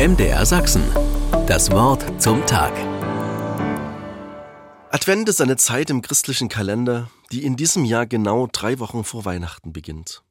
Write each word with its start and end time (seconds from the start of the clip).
MDR 0.00 0.46
Sachsen. 0.46 0.82
Das 1.46 1.70
Wort 1.72 2.22
zum 2.22 2.46
Tag. 2.46 2.72
Advent 4.90 5.28
ist 5.28 5.42
eine 5.42 5.58
Zeit 5.58 5.90
im 5.90 6.00
christlichen 6.00 6.48
Kalender, 6.48 7.10
die 7.32 7.44
in 7.44 7.54
diesem 7.54 7.84
Jahr 7.84 8.06
genau 8.06 8.48
drei 8.50 8.78
Wochen 8.78 9.04
vor 9.04 9.26
Weihnachten 9.26 9.74
beginnt. 9.74 10.22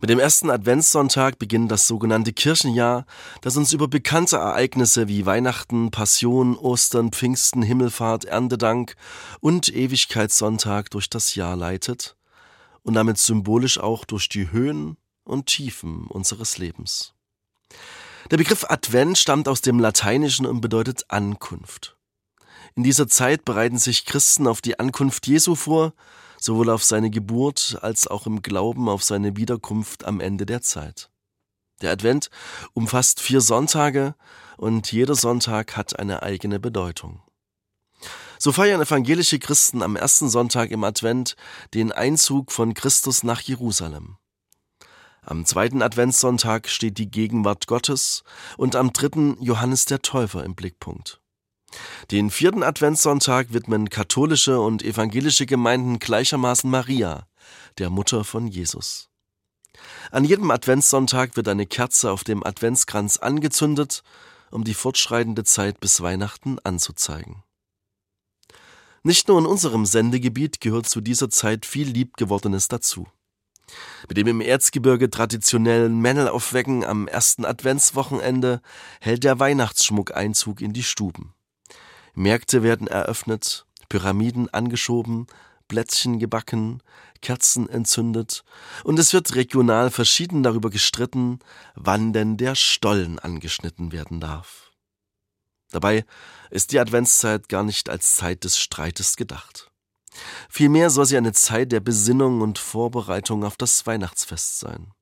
Mit 0.00 0.10
dem 0.10 0.18
ersten 0.18 0.50
Adventssonntag 0.50 1.38
beginnt 1.38 1.70
das 1.70 1.86
sogenannte 1.86 2.32
Kirchenjahr, 2.32 3.06
das 3.40 3.56
uns 3.56 3.72
über 3.72 3.86
bekannte 3.86 4.38
Ereignisse 4.38 5.06
wie 5.06 5.26
Weihnachten, 5.26 5.92
Passion, 5.92 6.56
Ostern, 6.56 7.12
Pfingsten, 7.12 7.62
Himmelfahrt, 7.62 8.24
Erntedank 8.24 8.96
und 9.38 9.72
Ewigkeitssonntag 9.72 10.90
durch 10.90 11.08
das 11.08 11.36
Jahr 11.36 11.54
leitet 11.54 12.16
und 12.82 12.94
damit 12.94 13.18
symbolisch 13.18 13.78
auch 13.78 14.04
durch 14.04 14.28
die 14.28 14.50
Höhen 14.50 14.96
und 15.22 15.46
Tiefen 15.46 16.08
unseres 16.08 16.58
Lebens. 16.58 17.14
Der 18.30 18.36
Begriff 18.36 18.66
Advent 18.68 19.16
stammt 19.16 19.48
aus 19.48 19.62
dem 19.62 19.78
Lateinischen 19.78 20.44
und 20.44 20.60
bedeutet 20.60 21.04
Ankunft. 21.08 21.96
In 22.74 22.82
dieser 22.82 23.08
Zeit 23.08 23.46
bereiten 23.46 23.78
sich 23.78 24.04
Christen 24.04 24.46
auf 24.46 24.60
die 24.60 24.78
Ankunft 24.78 25.26
Jesu 25.26 25.54
vor, 25.54 25.94
sowohl 26.38 26.68
auf 26.68 26.84
seine 26.84 27.08
Geburt 27.08 27.78
als 27.80 28.06
auch 28.06 28.26
im 28.26 28.42
Glauben 28.42 28.90
auf 28.90 29.02
seine 29.02 29.36
Wiederkunft 29.36 30.04
am 30.04 30.20
Ende 30.20 30.44
der 30.44 30.60
Zeit. 30.60 31.10
Der 31.80 31.90
Advent 31.90 32.28
umfasst 32.74 33.20
vier 33.20 33.40
Sonntage 33.40 34.14
und 34.58 34.92
jeder 34.92 35.14
Sonntag 35.14 35.74
hat 35.74 35.98
eine 35.98 36.22
eigene 36.22 36.60
Bedeutung. 36.60 37.22
So 38.38 38.52
feiern 38.52 38.82
evangelische 38.82 39.38
Christen 39.38 39.82
am 39.82 39.96
ersten 39.96 40.28
Sonntag 40.28 40.70
im 40.70 40.84
Advent 40.84 41.34
den 41.72 41.92
Einzug 41.92 42.52
von 42.52 42.74
Christus 42.74 43.22
nach 43.22 43.40
Jerusalem. 43.40 44.18
Am 45.28 45.44
zweiten 45.44 45.82
Adventssonntag 45.82 46.70
steht 46.70 46.96
die 46.96 47.10
Gegenwart 47.10 47.66
Gottes 47.66 48.24
und 48.56 48.74
am 48.74 48.94
dritten 48.94 49.36
Johannes 49.42 49.84
der 49.84 50.00
Täufer 50.00 50.42
im 50.42 50.54
Blickpunkt. 50.54 51.20
Den 52.10 52.30
vierten 52.30 52.62
Adventssonntag 52.62 53.52
widmen 53.52 53.90
katholische 53.90 54.58
und 54.58 54.82
evangelische 54.82 55.44
Gemeinden 55.44 55.98
gleichermaßen 55.98 56.70
Maria, 56.70 57.26
der 57.76 57.90
Mutter 57.90 58.24
von 58.24 58.46
Jesus. 58.46 59.10
An 60.10 60.24
jedem 60.24 60.50
Adventssonntag 60.50 61.36
wird 61.36 61.48
eine 61.48 61.66
Kerze 61.66 62.10
auf 62.10 62.24
dem 62.24 62.42
Adventskranz 62.42 63.18
angezündet, 63.18 64.02
um 64.50 64.64
die 64.64 64.72
fortschreitende 64.72 65.44
Zeit 65.44 65.78
bis 65.78 66.00
Weihnachten 66.00 66.58
anzuzeigen. 66.60 67.42
Nicht 69.02 69.28
nur 69.28 69.38
in 69.38 69.44
unserem 69.44 69.84
Sendegebiet 69.84 70.62
gehört 70.62 70.88
zu 70.88 71.02
dieser 71.02 71.28
Zeit 71.28 71.66
viel 71.66 71.86
Liebgewordenes 71.86 72.68
dazu. 72.68 73.08
Mit 74.08 74.16
dem 74.16 74.26
im 74.26 74.40
Erzgebirge 74.40 75.10
traditionellen 75.10 76.00
Männelaufwecken 76.00 76.84
am 76.84 77.08
ersten 77.08 77.44
Adventswochenende 77.44 78.60
hält 79.00 79.24
der 79.24 79.38
Weihnachtsschmuck 79.38 80.16
Einzug 80.16 80.60
in 80.60 80.72
die 80.72 80.82
Stuben. 80.82 81.34
Märkte 82.14 82.62
werden 82.62 82.86
eröffnet, 82.86 83.66
Pyramiden 83.88 84.52
angeschoben, 84.52 85.26
Plätzchen 85.68 86.18
gebacken, 86.18 86.82
Kerzen 87.20 87.68
entzündet 87.68 88.42
und 88.84 88.98
es 88.98 89.12
wird 89.12 89.34
regional 89.34 89.90
verschieden 89.90 90.42
darüber 90.42 90.70
gestritten, 90.70 91.40
wann 91.74 92.12
denn 92.12 92.36
der 92.36 92.54
Stollen 92.54 93.18
angeschnitten 93.18 93.92
werden 93.92 94.20
darf. 94.20 94.72
Dabei 95.70 96.04
ist 96.50 96.72
die 96.72 96.80
Adventszeit 96.80 97.48
gar 97.48 97.62
nicht 97.62 97.90
als 97.90 98.16
Zeit 98.16 98.44
des 98.44 98.58
Streites 98.58 99.16
gedacht. 99.16 99.70
Vielmehr 100.48 100.90
soll 100.90 101.06
sie 101.06 101.16
eine 101.16 101.32
Zeit 101.32 101.72
der 101.72 101.80
Besinnung 101.80 102.40
und 102.40 102.58
Vorbereitung 102.58 103.44
auf 103.44 103.56
das 103.56 103.86
Weihnachtsfest 103.86 104.60
sein. 104.60 104.92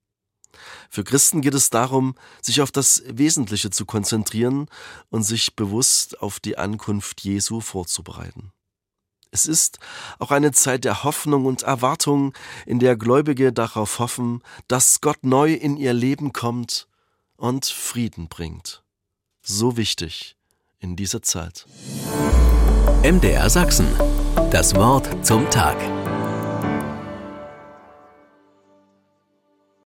Für 0.91 1.05
Christen 1.05 1.43
geht 1.43 1.55
es 1.55 1.71
darum, 1.71 2.15
sich 2.41 2.63
auf 2.63 2.73
das 2.73 3.03
Wesentliche 3.07 3.71
zu 3.71 3.85
konzentrieren 3.85 4.69
und 5.11 5.23
sich 5.23 5.55
bewusst 5.55 6.21
auf 6.21 6.41
die 6.41 6.59
Ankunft 6.59 7.23
Jesu 7.23 7.61
vorzubereiten. 7.61 8.53
Es 9.31 9.47
ist 9.47 9.79
auch 10.19 10.31
eine 10.31 10.53
Zeit 10.53 10.85
der 10.85 11.05
Hoffnung 11.05 11.45
und 11.45 11.63
Erwartung, 11.63 12.33
in 12.65 12.79
der 12.79 12.97
Gläubige 12.97 13.53
darauf 13.53 13.99
hoffen, 13.99 14.43
dass 14.69 15.01
Gott 15.01 15.25
neu 15.25 15.53
in 15.53 15.77
ihr 15.77 15.93
Leben 15.93 16.33
kommt 16.33 16.89
und 17.37 17.67
Frieden 17.67 18.29
bringt. 18.29 18.83
So 19.43 19.77
wichtig 19.77 20.37
in 20.79 20.97
dieser 20.97 21.23
Zeit. 21.23 21.67
MDR 23.03 23.51
Sachsen. 23.51 23.87
Das 24.57 24.75
Wort 24.75 25.07
zum 25.23 25.51
Tag. 25.51 25.77